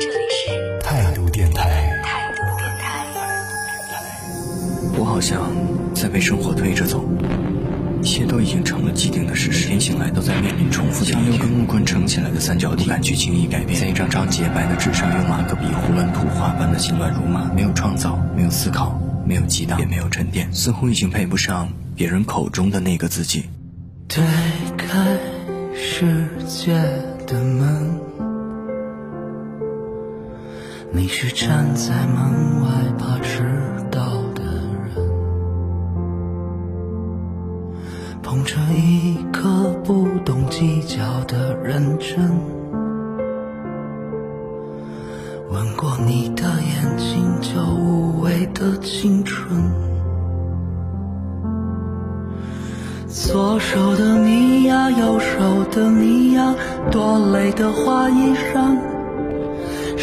[0.00, 2.00] 这里是态度电台。
[2.02, 3.04] 态度电台。
[4.98, 5.52] 我好像
[5.94, 7.04] 在被生活推着走，
[8.00, 9.66] 一切都已经成了既定的事实。
[9.66, 13.78] 每天醒来都在面临重复的像六根木棍撑起来的三角体，不敢去轻易改变。
[13.78, 23.44] 在一张张洁白的纸上用马克笔胡乱涂画般的心乱如麻，没有创造，没有思考，没有激荡，也没有沉淀，似乎已经配不上别人口中的那个自己。
[24.08, 24.24] 推
[24.78, 25.18] 开
[25.74, 26.72] 世界
[27.26, 28.00] 的门，
[30.94, 33.42] 你是站在门外怕迟
[33.90, 34.04] 到
[34.34, 34.42] 的
[34.84, 34.94] 人，
[38.22, 42.30] 捧着一颗不懂计较的认真，
[45.50, 49.62] 吻过你的眼睛就无畏的青春。
[53.08, 56.54] 左手的你呀，右手的你呀，
[56.90, 58.76] 多累的花衣裳。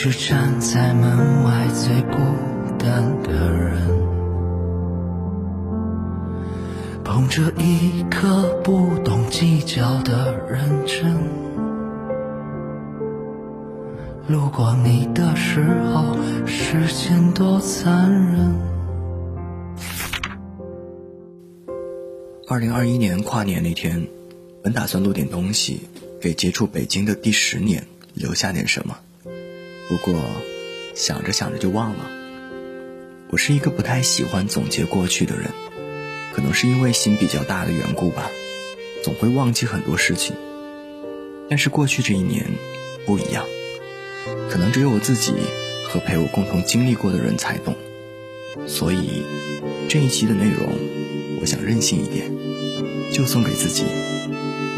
[0.00, 2.18] 是站在门外最孤
[2.78, 3.82] 单的人，
[7.02, 11.16] 捧着一颗不懂计较的认真，
[14.28, 18.54] 路过你的时候，时间多残忍。
[22.46, 24.06] 二零二一年跨年那天，
[24.62, 25.88] 本打算录点东西，
[26.20, 28.96] 给接触北京的第十年留下点什么。
[29.88, 30.22] 不过，
[30.94, 32.10] 想着想着就忘了。
[33.30, 35.50] 我是一个不太喜欢总结过去的人，
[36.34, 38.30] 可能是因为心比较大的缘故吧，
[39.02, 40.36] 总会忘记很多事情。
[41.48, 42.44] 但是过去这一年
[43.06, 43.46] 不一样，
[44.50, 45.32] 可能只有我自己
[45.88, 47.74] 和陪我共同经历过的人才懂。
[48.66, 49.22] 所以，
[49.88, 50.68] 这一期的内容，
[51.40, 52.30] 我想任性一点。
[53.10, 53.84] 就送给自己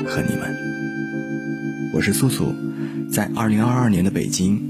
[0.07, 0.57] 和你们。
[1.93, 2.55] 我是素素，
[3.13, 4.70] 在二零二二年的北京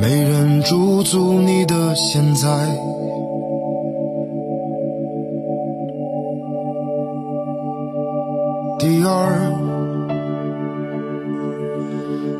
[0.00, 2.48] 没人驻足你的现在。
[8.78, 9.52] 第二，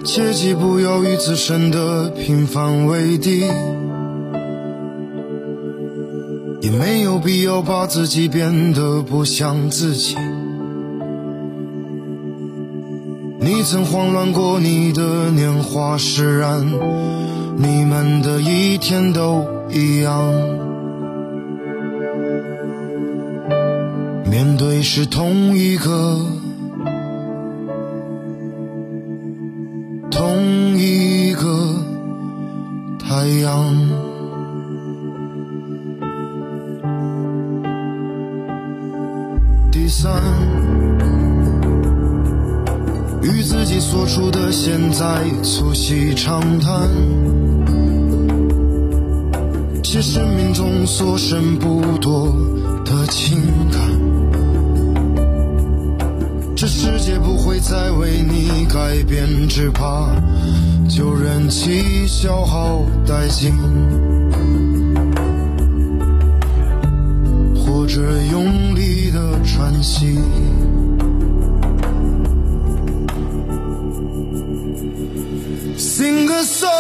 [0.05, 3.41] 切记不要与自身的平凡为敌，
[6.61, 10.17] 也没有必要把自己变得不像自己。
[13.41, 16.65] 你曾慌乱过你的年华释然，
[17.61, 20.23] 你们的一天都一样。
[24.25, 26.21] 面对是同一个，
[30.09, 31.75] 同一个
[32.97, 33.75] 太阳。
[39.73, 40.23] 第三。
[43.21, 46.89] 与自己所处的现在促膝长谈，
[50.89, 52.35] 所剩不多
[52.83, 53.39] 的情
[53.71, 53.79] 感。
[56.57, 60.11] 这世界不会再为你改变，只怕
[60.89, 63.53] 就任其消耗殆尽，
[67.55, 68.01] 或者
[68.33, 70.19] 用力的喘息。
[75.77, 76.78] Sing a song.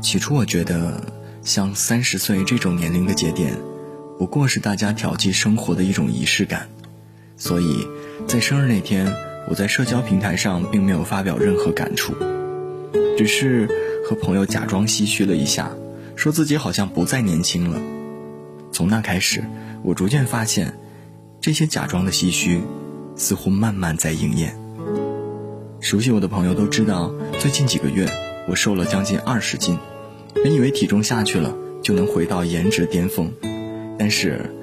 [0.00, 1.00] 起初我觉得，
[1.42, 3.54] 像三十岁这种年龄的节点，
[4.18, 6.68] 不过是大家调剂生活的一种仪式感，
[7.36, 7.86] 所以
[8.26, 9.14] 在生日那天，
[9.48, 12.14] 我在社交平台上并没有发表任何感触，
[13.16, 13.68] 只是
[14.08, 15.70] 和朋友假装唏嘘了一下，
[16.16, 17.80] 说自己好像不再年轻了。
[18.72, 19.44] 从那开始，
[19.82, 20.74] 我逐渐发现，
[21.40, 22.62] 这些假装的唏嘘，
[23.16, 24.56] 似乎慢慢在应验。
[25.80, 28.06] 熟悉我的朋友都知道，最近几个月
[28.48, 29.78] 我瘦了将近二十斤。
[30.34, 33.32] 本以为体重下去了就能回到颜值巅峰，
[33.98, 34.54] 但是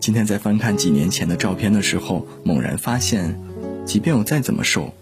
[0.00, 3.40] 今天在翻看几年前的照片的时候，猛然发现，
[3.84, 4.94] 即便我再怎么瘦，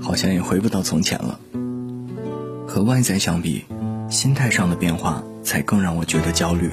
[0.00, 1.38] 好像也回不到从前了。
[2.66, 3.64] 和外在相比，
[4.08, 6.70] 心态上的变化才更让我觉得焦虑。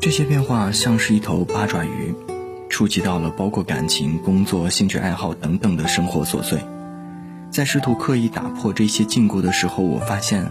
[0.00, 2.14] 这些变化像是一头八爪鱼，
[2.68, 6.60] 触及到了包括感情、工作、兴趣爱好等等的生活琐碎。
[7.50, 10.50] 在试图刻意打破这些禁锢的时候，我发现。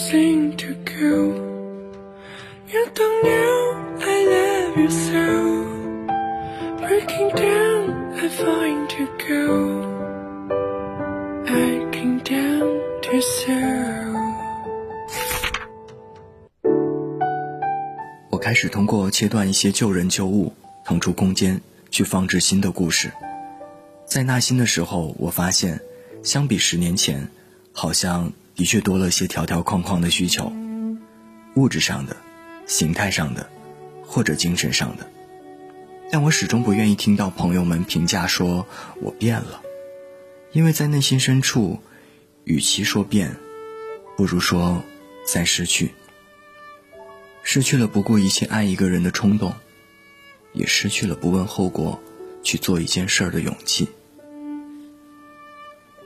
[0.00, 12.24] something to go，you don't know i love you so，breaking down i'm falling to go，i can't
[12.24, 14.16] down to zero。
[18.30, 20.54] 我开始通过切断一些旧人旧物，
[20.84, 21.60] 腾出空间
[21.90, 23.12] 去放置新的故事。
[24.06, 25.82] 在纳新的时候，我发现
[26.22, 27.28] 相比十年前，
[27.72, 28.32] 好像。
[28.60, 30.52] 的确多了些条条框框的需求，
[31.54, 32.14] 物质上的、
[32.66, 33.48] 形态上的，
[34.02, 35.10] 或者精神上的。
[36.12, 38.66] 但我始终不愿意听到朋友们评价说
[39.00, 39.62] 我变了，
[40.52, 41.80] 因为在内心深处，
[42.44, 43.34] 与其说变，
[44.14, 44.84] 不如说
[45.24, 45.92] 在失去。
[47.42, 49.54] 失去了不顾一切爱一个人的冲动，
[50.52, 51.98] 也失去了不问后果
[52.42, 53.88] 去做一件事儿的勇气。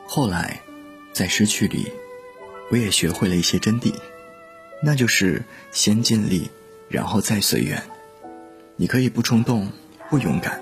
[0.06, 0.60] 后来，
[1.12, 1.90] 在失去里，
[2.70, 3.94] 我也学会了一些真谛，
[4.82, 6.50] 那就是先尽力，
[6.88, 7.82] 然后再随缘。
[8.76, 9.70] 你可以不冲动。
[10.10, 10.60] 不勇敢，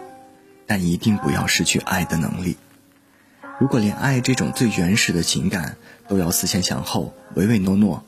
[0.67, 2.57] 但一定不要失去爱的能力。
[3.59, 5.77] 如果连爱这种最原始的情感
[6.09, 8.03] 都要思前想后、唯唯诺诺，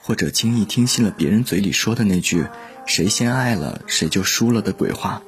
[0.00, 2.46] 或者轻易听信了别人嘴里说的那句
[2.86, 5.22] “谁先爱了谁就输了”的鬼话，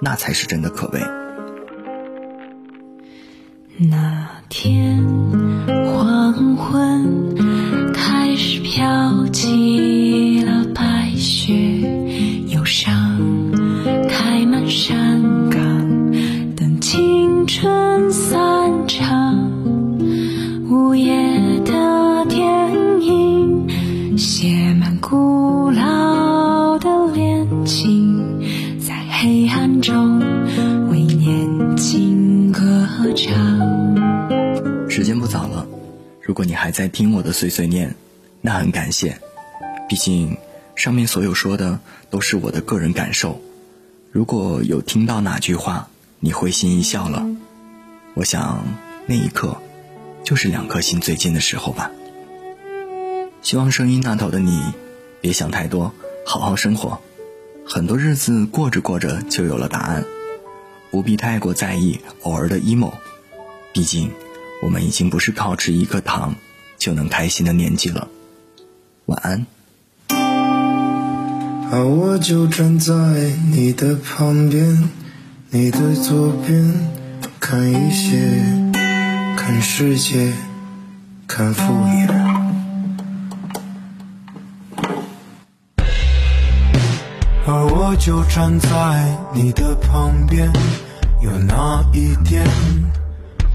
[0.00, 1.00] 那才是真的可悲。
[3.78, 5.02] 那天
[6.32, 9.95] 黄昏开始飘起。
[36.66, 37.94] 还在听我的碎碎念，
[38.40, 39.20] 那很感谢。
[39.88, 40.36] 毕竟，
[40.74, 41.78] 上面所有说的
[42.10, 43.40] 都是我的个人感受。
[44.10, 47.24] 如果有听到哪句话，你会心一笑了，
[48.14, 48.64] 我想
[49.06, 49.62] 那一刻，
[50.24, 51.92] 就是两颗心最近的时候吧。
[53.42, 54.60] 希望声音那头的你，
[55.20, 55.94] 别想太多，
[56.26, 57.00] 好好生活。
[57.64, 60.04] 很多日子过着过着就有了答案，
[60.90, 62.92] 不必太过在意偶尔的 emo。
[63.72, 64.10] 毕竟，
[64.64, 66.34] 我们已经不是靠吃一颗糖
[66.78, 68.08] 就能开心的年纪了。
[69.06, 69.46] 晚安。
[71.68, 72.94] 而我就站在
[73.50, 74.88] 你的旁边，
[75.50, 76.74] 你的左边，
[77.40, 78.42] 看一些，
[79.36, 80.32] 看世界，
[81.26, 82.06] 看敷衍。
[87.48, 90.52] 而我就站在你的旁边，
[91.20, 92.44] 有那一点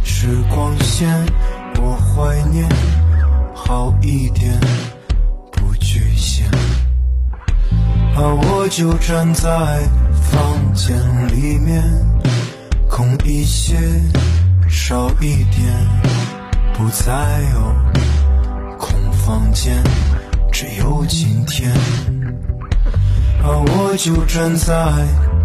[0.04, 1.10] 时光线，
[1.78, 2.68] 我怀念，
[3.54, 4.60] 好一点，
[5.52, 6.50] 不局限。
[8.16, 9.50] 我就站在
[10.14, 10.98] 房间
[11.30, 11.84] 里面，
[12.90, 13.76] 空一些，
[14.70, 15.74] 少一点，
[16.74, 19.84] 不再有空房间，
[20.52, 21.74] 只有今天。
[23.44, 24.76] 我就站在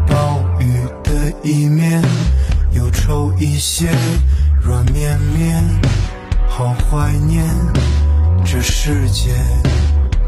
[0.06, 2.02] 暴雨的一面，
[2.72, 3.88] 忧愁一些，
[4.62, 5.64] 软绵绵，
[6.58, 7.44] 好怀念
[8.42, 9.34] 这世界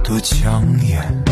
[0.04, 1.24] 多抢眼。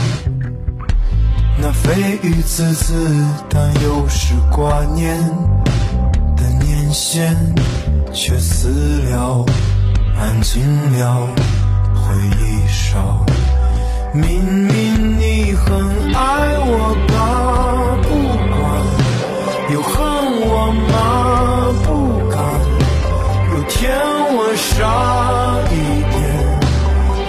[1.59, 5.21] 那蜚语滋滋，但又是挂念
[6.35, 7.37] 的年限，
[8.11, 9.45] 却死了，
[10.19, 10.65] 安静
[10.99, 11.29] 了，
[11.95, 13.23] 回忆少。
[14.15, 18.09] 明明你很爱我吧，不
[18.49, 18.65] 管，
[19.75, 21.56] 又恨我吗？
[24.75, 24.83] 少？
[25.71, 25.75] 一
[26.11, 26.17] 点，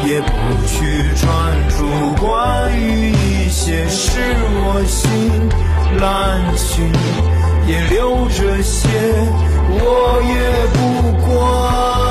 [0.06, 0.32] 也不
[0.66, 0.76] 去
[1.16, 1.26] 专
[1.70, 1.78] 注
[2.26, 2.26] 关
[2.80, 3.38] 于一。
[3.50, 4.20] 些事
[4.64, 5.02] 我心
[6.00, 6.90] 滥情，
[7.68, 8.88] 也留着些，
[9.70, 10.34] 我也
[10.74, 10.78] 不
[11.26, 12.07] 管。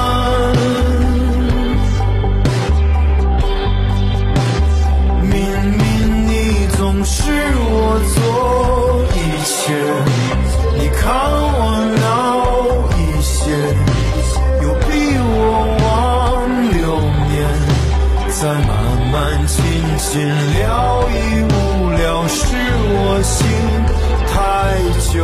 [19.98, 22.44] 心了已无聊，是
[22.88, 23.36] 我心
[24.28, 24.34] 太
[25.12, 25.14] 久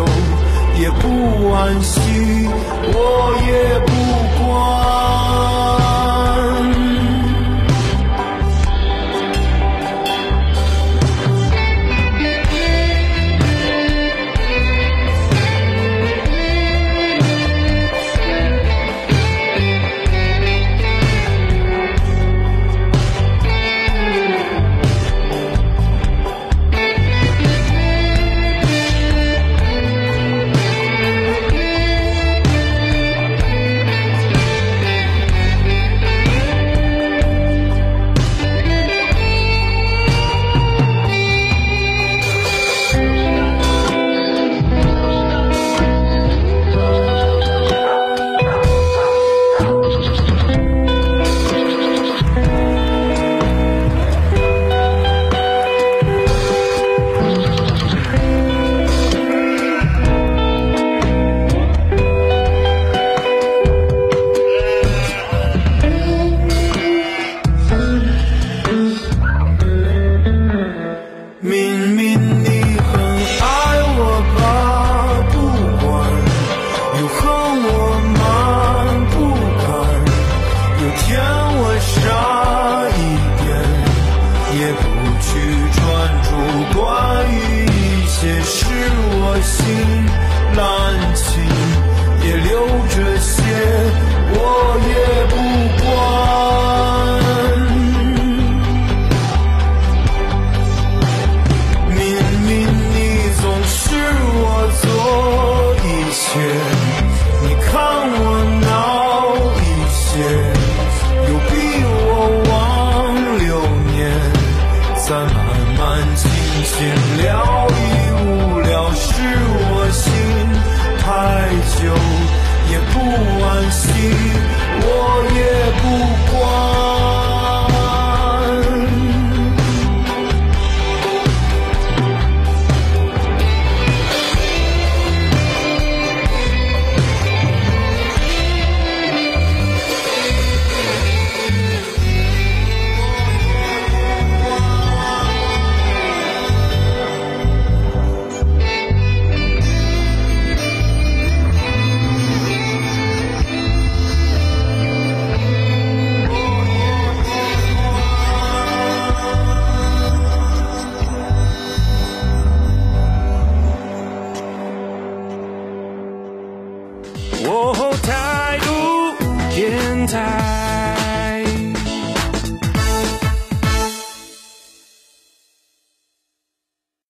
[0.80, 1.02] 也不
[1.48, 2.00] 惋惜，
[2.94, 2.96] 我
[3.46, 3.50] 也
[3.80, 3.91] 不。